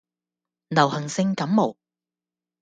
[0.69, 1.77] 流行性感冒